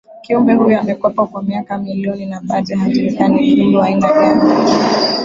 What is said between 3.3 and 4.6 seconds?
ni kiumbe wa aina gani